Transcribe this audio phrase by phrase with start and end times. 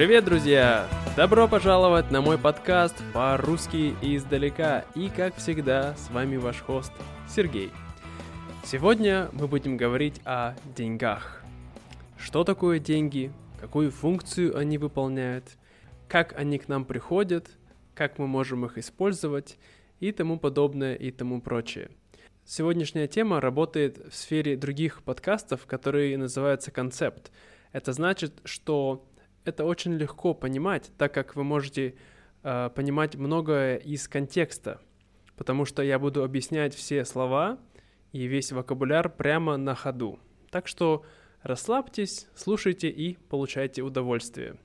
[0.00, 0.88] Привет, друзья!
[1.14, 4.86] Добро пожаловать на мой подкаст по-русски издалека.
[4.94, 6.90] И, как всегда, с вами ваш хост
[7.28, 7.70] Сергей.
[8.64, 11.44] Сегодня мы будем говорить о деньгах.
[12.16, 13.30] Что такое деньги,
[13.60, 15.44] какую функцию они выполняют,
[16.08, 17.50] как они к нам приходят,
[17.94, 19.58] как мы можем их использовать
[19.98, 21.90] и тому подобное и тому прочее.
[22.46, 27.30] Сегодняшняя тема работает в сфере других подкастов, которые называются концепт.
[27.72, 29.06] Это значит, что
[29.44, 31.94] это очень легко понимать, так как вы можете
[32.42, 34.80] э, понимать многое из контекста,
[35.36, 37.58] потому что я буду объяснять все слова
[38.12, 40.18] и весь вокабуляр прямо на ходу.
[40.50, 41.04] Так что
[41.42, 44.56] расслабьтесь, слушайте и получайте удовольствие.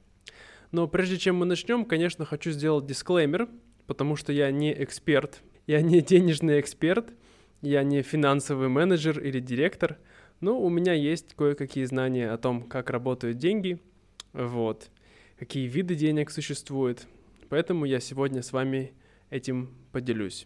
[0.72, 3.48] Но прежде чем мы начнем, конечно, хочу сделать дисклеймер,
[3.88, 7.14] потому что я не эксперт, я не денежный эксперт,
[7.62, 9.98] я не финансовый менеджер или директор,
[10.42, 13.80] но у меня есть кое-какие знания о том, как работают деньги–
[14.36, 14.92] вот,
[15.40, 17.08] какие виды денег существуют.
[17.48, 18.94] Поэтому я сегодня с вами
[19.30, 20.46] этим поделюсь.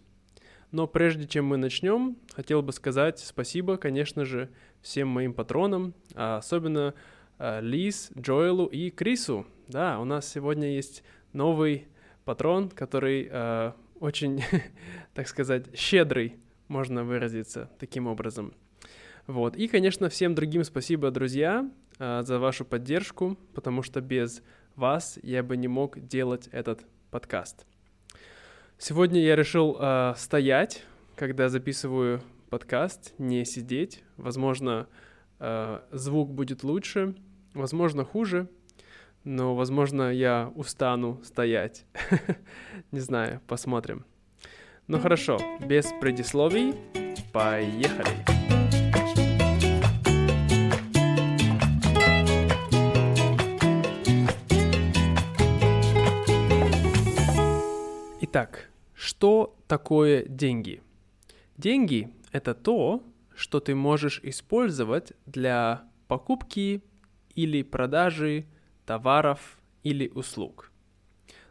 [0.71, 4.49] Но прежде чем мы начнем, хотел бы сказать спасибо, конечно же,
[4.83, 6.93] всем моим патронам, а особенно
[7.39, 9.47] э, Лиз, Джоэлу и Крису.
[9.67, 11.03] Да, у нас сегодня есть
[11.33, 11.87] новый
[12.25, 14.43] патрон, который э, очень,
[15.15, 16.35] так сказать, щедрый,
[16.67, 18.53] можно выразиться таким образом.
[19.25, 19.55] Вот.
[19.55, 21.67] И, конечно, всем другим спасибо, друзья.
[22.00, 24.42] Э, за вашу поддержку, потому что без
[24.75, 27.66] вас я бы не мог делать этот подкаст.
[28.78, 30.86] Сегодня я решил э, стоять,
[31.17, 34.02] когда записываю подкаст, не сидеть.
[34.16, 34.88] Возможно,
[35.39, 37.16] э, звук будет лучше,
[37.53, 38.47] возможно, хуже,
[39.25, 41.86] но, возможно, я устану стоять.
[42.92, 44.05] Не знаю, посмотрим.
[44.88, 46.73] Ну хорошо, без предисловий,
[47.33, 48.68] поехали!
[58.31, 60.83] Итак, что такое деньги?
[61.57, 63.01] Деньги— это то,
[63.33, 66.83] что ты можешь использовать для покупки
[67.33, 68.45] или продажи
[68.85, 70.71] товаров или услуг.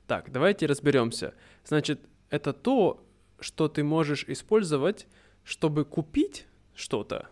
[0.06, 1.34] Так, давайте разберемся.
[1.64, 2.00] Значит,
[2.30, 3.04] это то,
[3.40, 5.08] что ты можешь использовать,
[5.42, 6.46] чтобы купить
[6.76, 7.28] что-то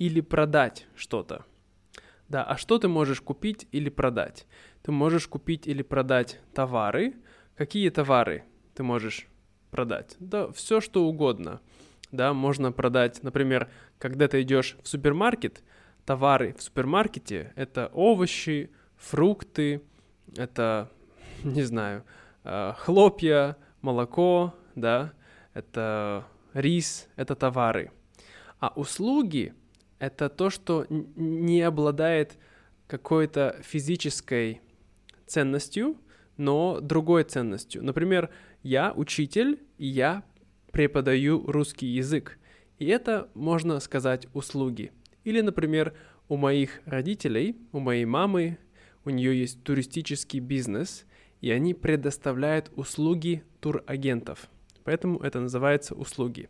[0.00, 1.44] или продать что-то.
[2.28, 4.44] Да, а что ты можешь купить или продать?
[4.82, 7.14] Ты можешь купить или продать товары.
[7.54, 8.44] Какие товары?
[8.74, 9.26] Ты можешь
[9.70, 10.16] продать?
[10.20, 11.60] Да, все что угодно.
[12.10, 15.62] Да, можно продать, например, когда ты идешь в супермаркет,
[16.04, 19.82] товары в супермаркете это овощи, фрукты,
[20.36, 20.90] это,
[21.44, 22.04] не знаю,
[22.44, 25.12] э, хлопья, молоко, да,
[25.54, 27.92] это рис, это товары.
[28.60, 29.54] А услуги—
[29.98, 32.38] это то, что не обладает
[32.86, 34.60] какой-то физической
[35.26, 35.96] ценностью,
[36.36, 37.82] но другой ценностью.
[37.82, 38.30] Например,
[38.62, 40.22] я учитель, и я
[40.70, 42.38] преподаю русский язык.
[42.78, 44.92] И это, можно сказать, услуги.
[45.24, 45.94] Или, например,
[46.28, 48.58] у моих родителей, у моей мамы,
[49.04, 51.06] у нее есть туристический бизнес,
[51.40, 54.48] и они предоставляют услуги турагентов.
[54.84, 56.48] Поэтому это называется услуги.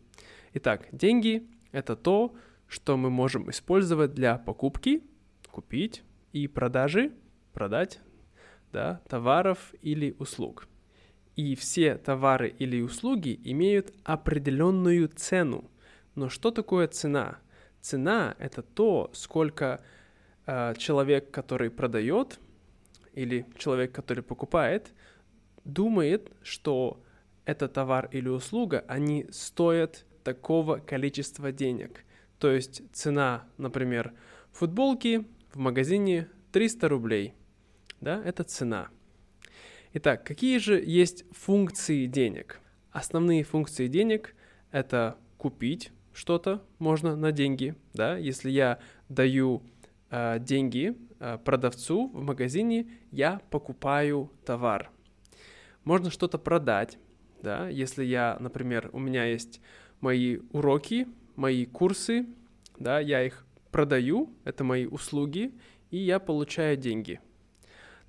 [0.55, 2.35] Итак, деньги— это то,
[2.69, 5.03] что мы можем использовать для покупки,
[5.51, 6.03] купить,
[6.33, 7.13] и продажи,
[7.53, 8.01] продать,
[8.73, 10.67] да, товаров или услуг
[11.37, 15.71] и все товары или услуги имеют определенную цену.
[16.15, 17.39] Но что такое цена?
[17.81, 19.83] Цена это то, сколько
[20.47, 22.39] э, человек, который продает,
[23.15, 24.93] или человек, который покупает,
[25.65, 27.03] думает, что
[27.45, 32.05] этот товар или услуга, они стоят такого количества денег.
[32.39, 34.13] То есть цена, например,
[34.53, 37.35] футболки в магазине 300 рублей.
[38.01, 38.89] Да, это цена.
[39.95, 42.61] Итак, какие же есть функции денег?
[42.93, 44.35] Основные функции денег—
[44.71, 48.79] это купить что-то можно на деньги, да, если я
[49.11, 49.63] даю
[50.09, 54.91] э, деньги э, продавцу в магазине, я покупаю товар.
[55.85, 56.99] Можно что-то продать,
[57.43, 59.61] да, если я, например, у меня есть
[60.01, 61.07] мои уроки,
[61.37, 62.25] мои курсы,
[62.79, 65.53] да, я их продаю, это мои услуги,
[65.91, 67.21] и я получаю деньги—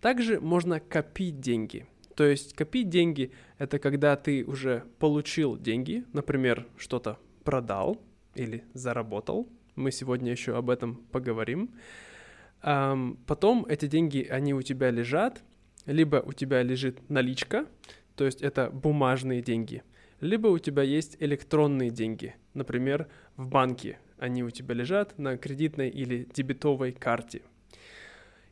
[0.04, 1.86] также можно копить деньги.
[2.16, 8.02] То есть копить деньги— это когда ты уже получил деньги, например, что-то продал
[8.36, 9.48] или заработал.
[9.76, 11.70] Мы сегодня еще об этом поговорим.
[12.62, 15.42] Потом эти деньги, они у тебя лежат,
[15.86, 17.66] либо у тебя лежит наличка,
[18.18, 19.84] то есть это бумажные деньги,
[20.20, 23.08] либо у тебя есть электронные деньги, например,
[23.38, 24.00] в банке.
[24.18, 27.42] Они у тебя лежат на кредитной или дебетовой карте—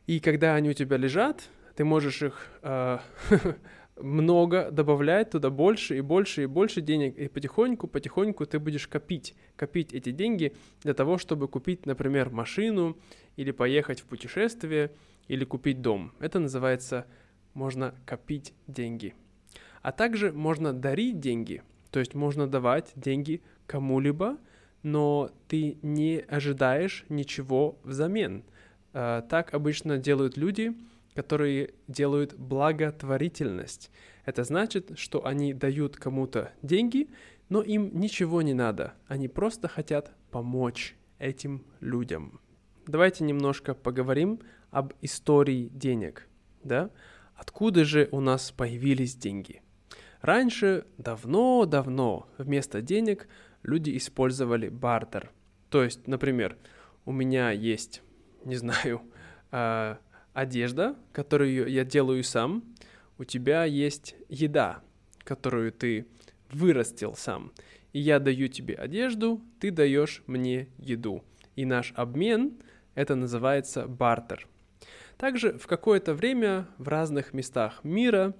[0.06, 2.98] и когда они у тебя лежат, ты можешь их э,
[3.96, 9.34] много добавлять туда больше и больше и больше денег, и потихоньку, потихоньку ты будешь копить,
[9.56, 12.96] копить эти деньги для того, чтобы купить, например, машину
[13.36, 14.90] или поехать в путешествие
[15.28, 16.12] или купить дом.
[16.20, 17.06] Это называется,
[17.54, 19.14] можно копить деньги.
[19.82, 24.38] А также можно дарить деньги, то есть можно давать деньги кому-либо,
[24.82, 28.44] но ты не ожидаешь ничего взамен.
[28.92, 30.76] А, так обычно делают люди,
[31.14, 33.90] которые делают благотворительность.
[34.24, 37.08] Это значит, что они дают кому-то деньги,
[37.48, 38.94] но им ничего не надо.
[39.06, 42.40] Они просто хотят помочь этим людям.
[42.86, 44.40] Давайте немножко поговорим
[44.70, 46.28] об истории денег.
[46.64, 46.90] Да?
[47.34, 49.62] Откуда же у нас появились деньги?
[50.20, 53.28] Раньше, давно-давно, вместо денег
[53.62, 55.32] люди использовали бартер.
[55.68, 56.56] То есть, например,
[57.04, 58.02] у меня есть,
[58.44, 59.02] не знаю,
[59.50, 59.98] а,
[60.32, 62.64] одежда, которую я делаю сам,
[63.18, 64.80] у тебя есть еда,
[65.18, 66.06] которую ты
[66.50, 67.52] вырастил сам.
[67.92, 71.22] И я даю тебе одежду, ты даешь мне еду.
[71.56, 72.54] И наш обмен,
[72.94, 74.48] это называется бартер.
[75.18, 78.34] Также в какое-то время в разных местах мира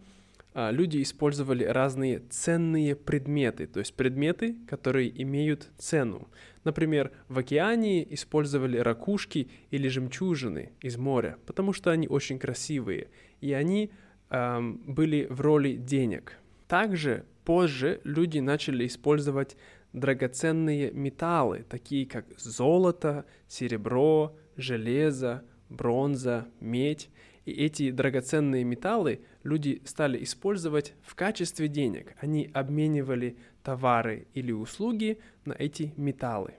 [0.55, 6.29] люди использовали разные ценные предметы, то есть предметы, которые имеют цену.
[6.65, 13.09] Например, в океане использовали ракушки или жемчужины из моря, потому что они очень красивые,
[13.41, 13.91] и они
[14.31, 16.39] эм, были в роли денег.
[16.69, 19.57] Также позже люди начали использовать
[19.93, 27.11] драгоценные металлы, такие как золото, серебро, железо, бронза, медь.
[27.45, 32.15] И эти драгоценные металлы люди стали использовать в качестве денег.
[32.21, 36.55] Они обменивали товары или услуги на эти металлы.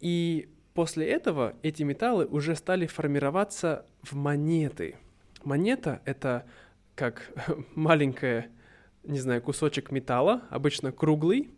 [0.00, 4.96] И после этого эти металлы уже стали формироваться в монеты.
[5.44, 6.46] Монета— это
[6.94, 7.30] как
[7.74, 8.50] маленькая,
[9.04, 11.50] не знаю, кусочек металла, обычно круглый,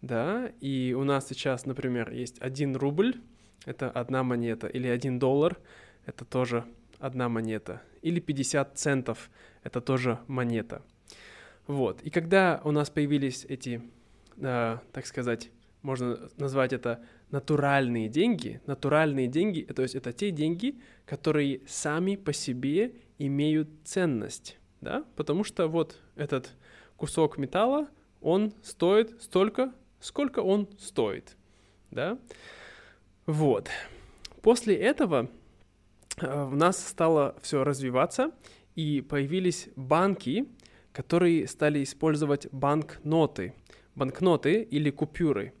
[0.00, 3.16] да, и у нас сейчас, например, есть один рубль,
[3.64, 5.58] это одна монета, или один доллар,
[6.06, 6.64] это тоже
[6.98, 7.82] одна монета.
[8.02, 9.30] Или 50 центов,
[9.62, 10.82] это тоже монета.
[11.66, 12.02] Вот.
[12.02, 13.82] И когда у нас появились эти,
[14.38, 15.50] э, так сказать,
[15.82, 22.32] можно назвать это натуральные деньги, натуральные деньги, то есть это те деньги, которые сами по
[22.32, 26.54] себе имеют ценность, да, потому что вот этот
[26.96, 27.88] кусок металла,
[28.20, 31.36] он стоит столько, сколько он стоит,
[31.90, 32.18] да.
[33.26, 33.68] Вот.
[34.42, 35.30] После этого
[36.22, 38.32] в нас стало все развиваться,
[38.74, 40.46] и появились банки,
[40.92, 43.54] которые стали использовать банкноты.
[43.94, 45.52] Банкноты или купюры.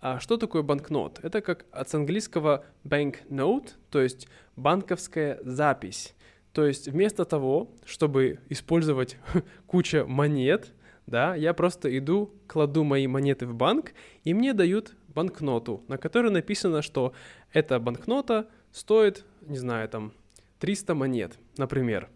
[0.00, 1.20] А что такое банкнот?
[1.22, 6.14] Это как от английского banknote, то есть банковская запись.
[6.52, 9.16] То есть вместо того, чтобы использовать
[9.66, 10.72] куча монет,
[11.06, 13.92] да, я просто иду, кладу мои монеты в банк,
[14.24, 17.12] и мне дают банкноту, на которой написано, что
[17.52, 20.12] эта банкнота стоит, не знаю, там
[20.60, 22.08] 300 монет, например.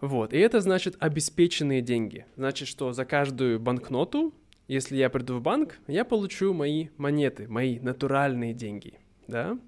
[0.00, 2.26] Вот, и это значит обеспеченные деньги.
[2.36, 4.34] Значит, что за каждую банкноту,
[4.68, 9.58] если я приду в банк, я получу мои монеты, мои натуральные деньги, да.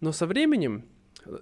[0.00, 0.84] Но со временем,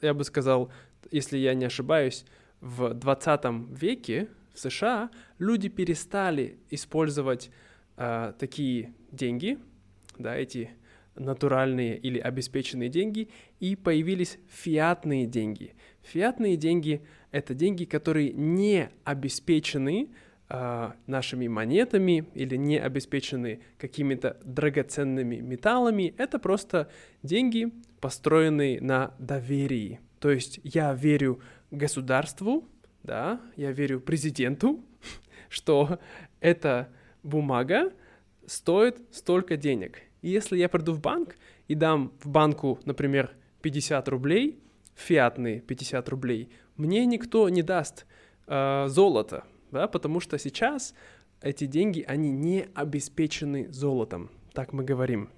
[0.02, 0.70] я бы сказал,
[1.10, 2.24] если я не ошибаюсь,
[2.60, 7.50] в 20 веке в США люди перестали использовать
[7.96, 9.58] э, такие деньги,
[10.18, 10.70] да, эти
[11.16, 13.28] натуральные или обеспеченные деньги,
[13.60, 15.74] и появились фиатные деньги.
[16.02, 20.08] Фиатные деньги— это деньги, которые не обеспечены
[20.48, 26.14] э, нашими монетами или не обеспечены какими-то драгоценными металлами.
[26.18, 26.88] Это просто
[27.22, 30.00] деньги, построенные на доверии.
[30.20, 32.64] То есть я верю государству,
[33.02, 34.84] да, я верю президенту,
[35.48, 35.98] что
[36.40, 36.88] эта
[37.22, 37.92] бумага
[38.46, 40.00] стоит столько денег.
[40.26, 41.36] И если я приду в банк
[41.68, 43.30] и дам в банку, например,
[43.62, 44.58] 50 рублей,
[44.96, 48.06] фиатные 50 рублей, мне никто не даст
[48.48, 50.94] э, золото, да, потому что сейчас
[51.42, 55.30] эти деньги, они не обеспечены золотом, так мы говорим.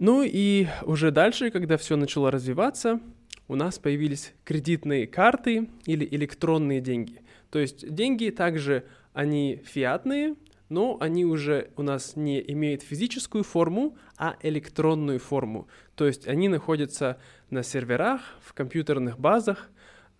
[0.00, 2.98] Ну и уже дальше, когда все начало развиваться,
[3.46, 7.20] у нас появились кредитные карты или электронные деньги.
[7.50, 10.34] То есть деньги также, они фиатные,
[10.68, 15.68] но они уже у нас не имеют физическую форму, а электронную форму.
[15.94, 17.18] То есть они находятся
[17.50, 19.70] на серверах, в компьютерных базах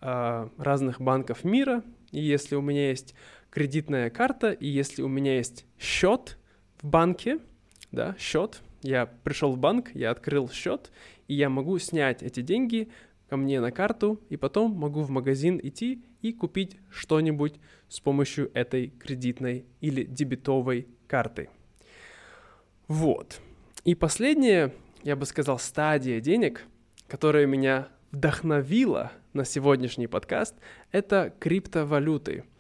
[0.01, 1.83] э, разных банков мира.
[2.11, 3.15] И если у меня есть
[3.51, 6.39] кредитная карта, и если у меня есть счет
[6.81, 7.39] в банке,
[7.93, 10.93] да, счет, я пришел в банк, я открыл счет,
[11.27, 12.91] и я могу снять эти деньги
[13.29, 17.55] ко мне на карту, и потом могу в магазин идти и купить что-нибудь
[17.95, 21.49] с помощью этой кредитной или дебетовой карты.
[22.89, 23.41] Вот.
[23.85, 24.73] И последняя,
[25.05, 26.65] я бы сказал, стадия денег,
[27.07, 30.57] которая меня вдохновила на сегодняшний подкаст,
[30.91, 32.43] это криптовалюты–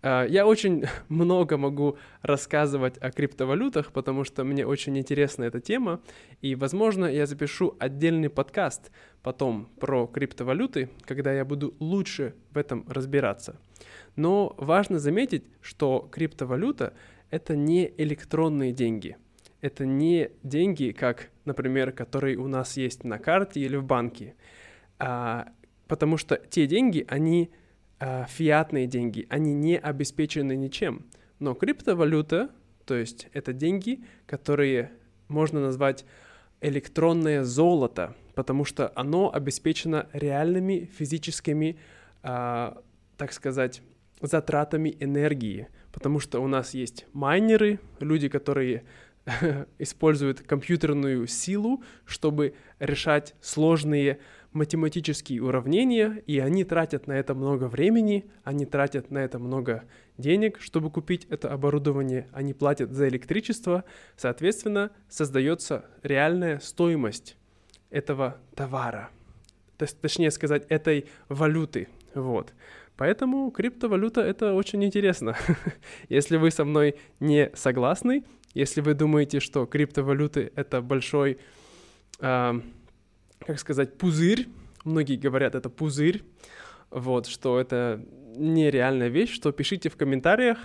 [0.00, 6.00] а, я очень много могу рассказывать о криптовалютах, потому что мне очень интересна эта тема,
[6.40, 8.90] и, возможно, я запишу отдельный подкаст
[9.22, 13.56] потом про криптовалюты, когда я буду лучше в этом разбираться.
[14.18, 16.92] Но важно заметить, что криптовалюта—
[17.30, 19.16] это не электронные деньги.
[19.60, 24.34] Это не деньги, как, например, которые у нас есть на карте или в банке,
[24.98, 25.46] а,
[25.86, 27.52] потому что те деньги, они
[28.00, 31.06] э, фиатные деньги, они не обеспечены ничем.
[31.38, 32.50] Но криптовалюта,
[32.86, 34.90] то есть это деньги, которые
[35.28, 36.04] можно назвать
[36.60, 41.78] электронное золото, потому что оно обеспечено реальными физическими,
[42.24, 42.72] э,
[43.16, 43.80] так сказать,
[44.20, 48.84] затратами энергии, потому что у нас есть майнеры, люди, которые
[49.78, 54.18] используют компьютерную силу, чтобы решать сложные
[54.52, 59.84] математические уравнения, и они тратят на это много времени, они тратят на это много
[60.16, 63.84] денег, чтобы купить это оборудование, они платят за электричество,
[64.16, 67.36] соответственно, создается реальная стоимость
[67.90, 69.10] этого товара,
[70.00, 72.52] точнее сказать, этой валюты, вот.
[72.98, 75.36] Поэтому криптовалюта это очень интересно.
[76.10, 81.38] если вы со мной не согласны, если вы думаете, что криптовалюты это большой
[82.20, 82.60] э,
[83.40, 84.48] как сказать, пузырь.
[84.84, 86.22] Многие говорят, это пузырь.
[86.90, 88.04] Вот, что это
[88.36, 90.58] нереальная вещь, что пишите в комментариях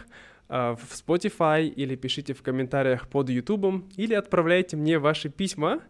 [0.50, 5.82] э, в Spotify или пишите в комментариях под YouTube или отправляйте мне ваши письма.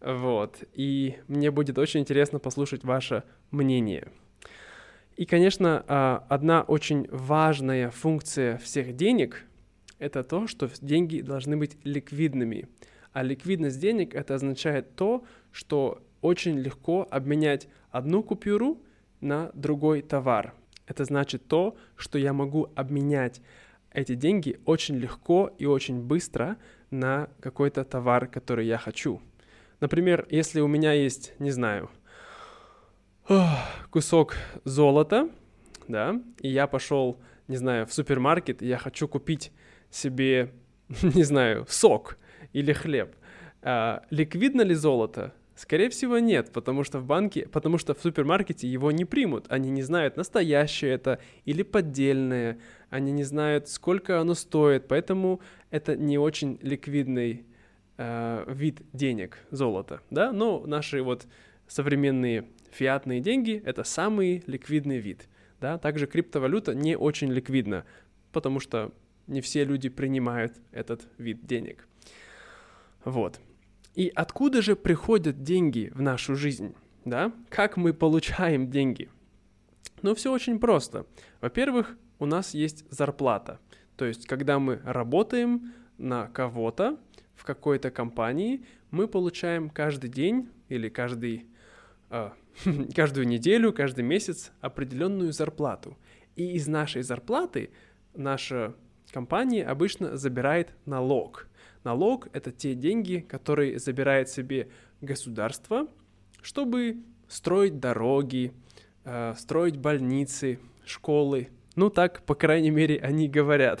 [0.00, 4.08] Вот, и мне будет очень интересно послушать ваше мнение.
[5.20, 9.44] И, конечно, э, одна очень важная функция всех денег—
[9.98, 12.68] это то, что деньги должны быть ликвидными.
[13.12, 15.22] А ликвидность денег— это означает то,
[15.52, 18.80] что очень легко обменять одну купюру
[19.20, 20.54] на другой товар.
[20.86, 23.42] Это значит то, что я могу обменять
[23.92, 26.56] эти деньги очень легко и очень быстро
[26.90, 29.20] на какой-то товар, который я хочу.
[29.80, 31.90] Например, если у меня есть, не знаю,
[33.90, 35.28] кусок золота,
[35.88, 39.52] да, и я пошел, не знаю, в супермаркет, и я хочу купить
[39.90, 40.52] себе,
[41.02, 42.18] не знаю, сок
[42.52, 43.14] или хлеб.
[43.62, 45.32] А, ликвидно ли золото?
[45.54, 49.44] Скорее всего, нет, потому что в банке, потому что в супермаркете его не примут.
[49.50, 52.58] Они не знают, настоящее это или поддельное.
[52.88, 57.44] Они не знают, сколько оно стоит, поэтому это не очень ликвидный
[57.98, 60.32] э, вид денег, золота, да.
[60.32, 61.26] Но наши вот
[61.70, 65.28] современные фиатные деньги это самый ликвидный вид,
[65.60, 65.78] да.
[65.78, 67.84] Также криптовалюта не очень ликвидна,
[68.32, 68.92] потому что
[69.26, 71.86] не все люди принимают этот вид денег.
[73.04, 73.40] Вот.
[73.94, 76.74] И откуда же приходят деньги в нашу жизнь?
[77.04, 77.32] Да?
[77.48, 79.08] Как мы получаем деньги?
[80.02, 81.06] Ну, все очень просто.
[81.40, 83.58] Во-первых, у нас есть зарплата.
[83.96, 86.98] То есть, когда мы работаем на кого-то
[87.34, 91.46] в какой-то компании, мы получаем каждый день или каждый,
[92.94, 95.96] каждую неделю, каждый месяц определенную зарплату.
[96.36, 97.70] И из нашей зарплаты
[98.14, 98.74] наша
[99.12, 101.46] компания обычно забирает налог–
[101.84, 104.68] Налог— это те деньги, которые забирает себе
[105.00, 105.88] государство,
[106.42, 108.52] чтобы строить дороги,
[109.04, 111.48] э, строить больницы, школы.
[111.76, 113.80] Ну так, по крайней мере, они говорят.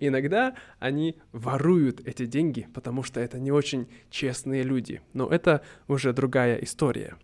[0.00, 5.00] Иногда они воруют эти деньги, потому что это не очень честные люди.
[5.12, 7.16] Но это уже другая история.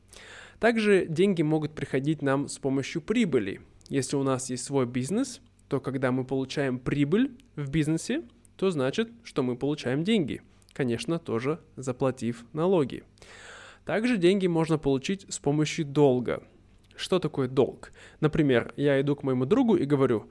[0.59, 3.61] Также деньги могут приходить нам с помощью прибыли.
[3.89, 8.23] Если у нас есть свой бизнес, то когда мы получаем прибыль в бизнесе,
[8.57, 10.43] то значит, что мы получаем деньги.
[10.73, 13.05] Конечно, тоже заплатив налоги.
[13.85, 16.43] Также деньги можно получить с помощью долга.
[16.95, 17.93] Что такое долг?
[18.21, 20.31] Например, я иду к моему другу и говорю,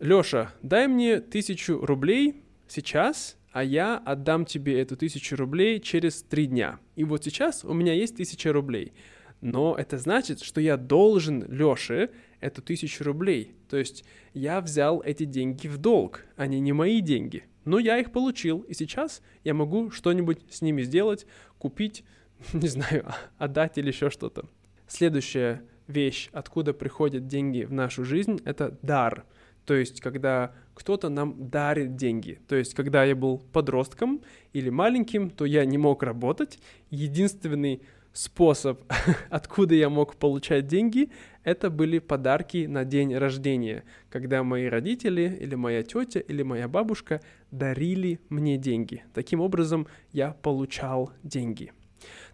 [0.00, 6.46] Лёша, дай мне тысячу рублей сейчас, а я отдам тебе эту тысячу рублей через три
[6.46, 6.80] дня.
[6.96, 8.94] И вот сейчас у меня есть тысяча рублей.
[9.42, 13.54] Но это значит, что я должен Лёше эту тысячу рублей.
[13.68, 17.44] То есть я взял эти деньги в долг, они не мои деньги.
[17.66, 21.26] Но я их получил, и сейчас я могу что-нибудь с ними сделать,
[21.58, 22.04] купить,
[22.54, 23.06] не знаю,
[23.38, 24.48] отдать или еще что-то.
[24.86, 29.26] Следующая вещь, откуда приходят деньги в нашу жизнь, это дар.
[29.70, 32.40] То есть, когда кто-то нам дарит деньги.
[32.48, 34.20] То есть, когда я был подростком
[34.52, 36.58] или маленьким, то я не мог работать.
[36.90, 37.80] Единственный
[38.12, 38.82] способ,
[39.30, 41.12] откуда я мог получать деньги,
[41.44, 47.20] это были подарки на день рождения, когда мои родители или моя тетя или моя бабушка
[47.52, 49.04] дарили мне деньги.
[49.14, 51.72] Таким образом, я получал деньги.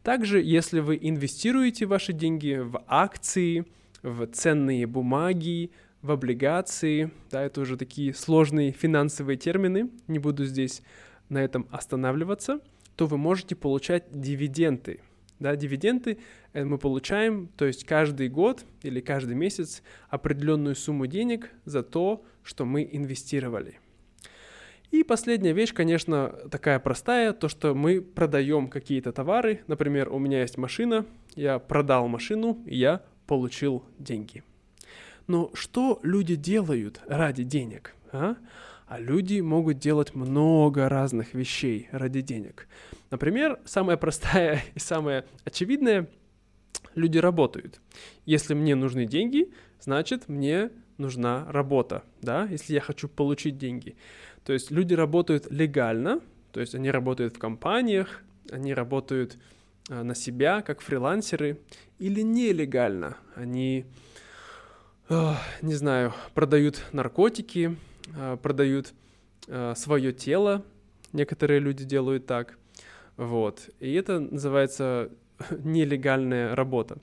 [0.03, 3.67] Также, если вы инвестируете ваши деньги в акции,
[4.03, 5.71] в ценные бумаги,
[6.07, 10.83] в облигации, да, это уже такие сложные финансовые термины, не буду здесь
[11.29, 12.61] на этом останавливаться,
[12.95, 15.01] то вы можете получать дивиденды.
[15.39, 16.19] Да, дивиденды
[16.55, 22.25] э, мы получаем, то есть каждый год или каждый месяц определенную сумму денег за то,
[22.43, 23.79] что мы инвестировали.
[24.93, 29.61] И последняя вещь, конечно, такая простая, то, что мы продаем какие-то товары.
[29.67, 34.43] Например, у меня есть машина, я продал машину, и я получил деньги.
[35.27, 37.95] Но что люди делают ради денег?
[38.13, 38.37] А?
[38.87, 42.69] а люди могут делать много разных вещей ради денег.
[43.11, 46.09] Например, самая простая и самая очевидная–
[46.97, 47.81] люди работают.
[48.25, 53.97] Если мне нужны деньги, значит, мне нужна работа, да, если я хочу получить деньги.
[54.45, 56.21] То есть люди работают легально,
[56.53, 59.39] то есть они работают в компаниях, они работают
[59.91, 61.61] а, на себя как фрилансеры,
[61.99, 63.85] или нелегально, они,
[65.09, 67.77] не знаю, продают наркотики,
[68.15, 68.93] э, продают
[69.47, 70.65] э, свое тело,
[71.13, 72.59] некоторые люди делают так,
[73.17, 75.11] вот, и это называется
[75.51, 76.99] нелегальная работа.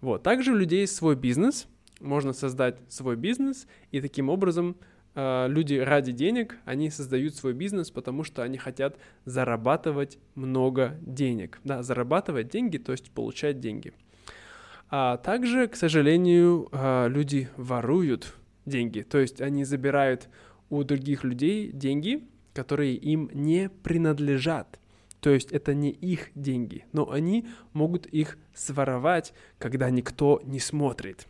[0.00, 0.22] Вот.
[0.22, 1.66] Также у людей свой бизнес,
[2.00, 4.76] можно создать свой бизнес, и таким образом
[5.14, 11.60] э, люди ради денег, они создают свой бизнес, потому что они хотят зарабатывать много денег.
[11.64, 13.92] Да, зарабатывать деньги, то есть получать деньги.
[14.94, 18.34] А также, к сожалению, э, люди воруют
[18.66, 20.28] деньги, то есть они забирают
[20.68, 24.78] у других людей деньги, которые им не принадлежат.
[25.20, 31.26] То есть это не их деньги, но они могут их своровать, когда никто не смотрит.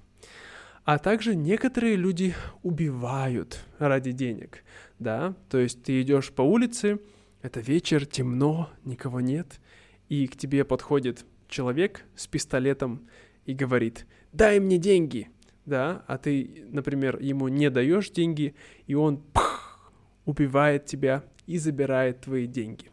[0.84, 2.34] А также некоторые люди
[2.64, 4.64] убивают ради денег,
[4.98, 6.98] да, то есть ты идешь по улице,
[7.42, 9.60] это вечер, темно, никого нет,
[10.08, 13.06] и к тебе подходит человек с пистолетом
[13.46, 15.30] и говорит, дай мне деньги,
[15.66, 18.54] да, а ты, например, ему не даешь деньги,
[18.86, 19.92] и он пх,
[20.24, 22.90] убивает тебя и забирает твои деньги.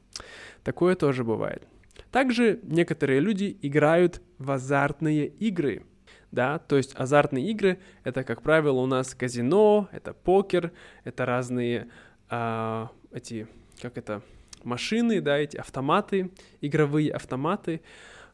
[0.64, 1.68] Такое тоже бывает.
[2.12, 5.84] Также некоторые люди играют в азартные игры.
[6.32, 10.72] Да, то есть азартные игры это, как правило, у нас казино, это покер,
[11.04, 11.90] это разные
[12.30, 13.48] а, эти,
[13.82, 14.22] как это,
[14.64, 16.32] машины, да, эти автоматы,
[16.62, 17.82] игровые автоматы.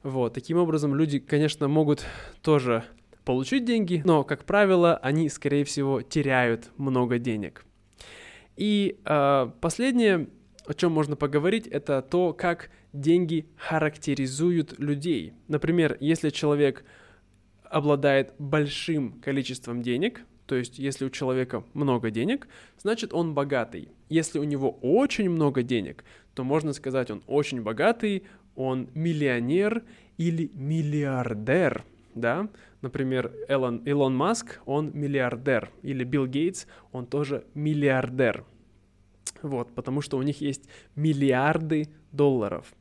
[0.06, 2.06] Вот, таким образом люди, конечно, могут
[2.44, 2.84] тоже
[3.24, 7.66] получить деньги, но, как правило, они, скорее всего, теряют много денег.
[8.56, 10.30] И э, последнее,
[10.68, 15.34] о чем можно поговорить, это то, как деньги характеризуют людей.
[15.48, 16.86] Например, если человек
[17.64, 23.90] обладает большим количеством денег, то есть если у человека много денег, значит он богатый.
[24.10, 26.04] Если у него очень много денег,
[26.36, 28.24] то можно сказать, он очень богатый,
[28.56, 29.84] он миллионер
[30.18, 32.50] или миллиардер, да?
[32.82, 38.46] Например, Элон, Илон Маск, он миллиардер, или Билл Гейтс, он тоже миллиардер.
[39.42, 40.66] Вот, потому что у них есть
[40.96, 42.74] миллиарды долларов.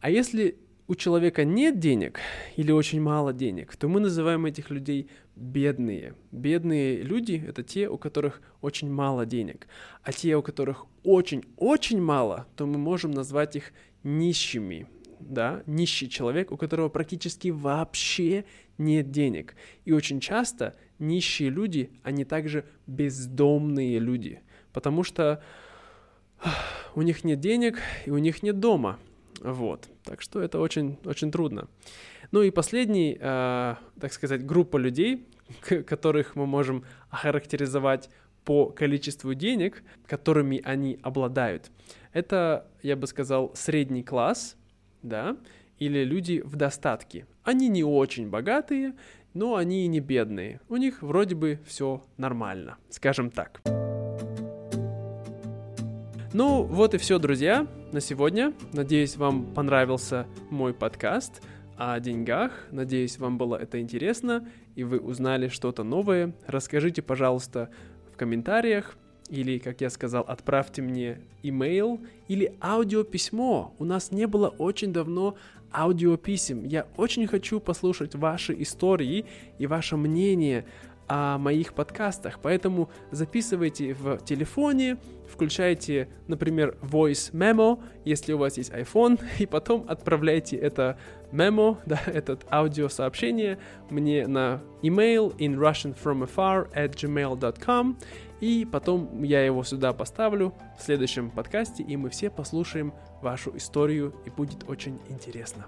[0.00, 0.56] А если
[0.90, 2.18] у человека нет денег
[2.56, 6.14] или очень мало денег, то мы называем этих людей бедные.
[6.32, 9.68] Бедные люди— это те, у которых очень мало денег.
[10.02, 14.86] А те, у которых очень-очень мало, то мы можем назвать их нищими.
[15.20, 18.44] Да, нищий человек, у которого практически вообще
[18.78, 19.54] нет денег.
[19.84, 24.40] И очень часто нищие люди, они также бездомные люди,
[24.72, 25.42] потому что
[26.94, 28.98] у них нет денег и у них нет дома.
[29.40, 31.68] Вот, так что это очень, очень трудно.
[32.30, 35.26] Ну и последний, э, так сказать, группа людей,
[35.86, 38.10] которых мы можем охарактеризовать
[38.44, 41.70] по количеству денег, которыми они обладают.
[42.12, 44.56] Это, я бы сказал, средний класс,
[45.02, 45.36] да,
[45.78, 47.26] или люди в достатке.
[47.44, 48.94] Они не очень богатые,
[49.32, 50.60] но они и не бедные.
[50.68, 53.60] У них вроде бы все нормально, скажем так.
[56.32, 58.52] Ну, вот и все, друзья, на сегодня.
[58.72, 61.42] Надеюсь, вам понравился мой подкаст
[61.76, 62.52] о деньгах.
[62.70, 66.34] Надеюсь, вам было это интересно, и вы узнали что-то новое.
[66.46, 67.70] Расскажите, пожалуйста,
[68.12, 68.96] в комментариях,
[69.30, 73.72] или, как я сказал, отправьте мне имейл или аудиописьмо.
[73.78, 75.36] У нас не было очень давно
[75.72, 76.64] аудиописем.
[76.64, 79.24] Я очень хочу послушать ваши истории
[79.58, 80.66] и ваше мнение
[81.06, 84.96] о моих подкастах, поэтому записывайте в телефоне,
[85.28, 90.98] включайте, например, Voice Memo, если у вас есть iPhone, и потом отправляйте это
[91.32, 97.98] memo, да, этот аудиосообщение мне на email in Russian from afar at gmail.com,
[98.40, 104.14] и потом я его сюда поставлю в следующем подкасте, и мы все послушаем вашу историю,
[104.24, 105.66] и будет очень интересно.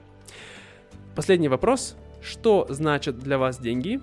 [1.14, 1.96] Последний вопрос.
[2.22, 4.00] Что значит для вас деньги?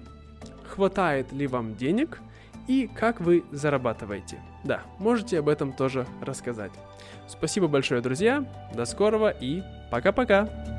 [0.68, 2.20] Хватает ли вам денег?
[2.68, 4.40] И как вы зарабатываете?
[4.64, 6.72] Да, можете об этом тоже рассказать.
[7.28, 8.46] Спасибо большое, друзья.
[8.76, 10.79] До скорого и пока-пока.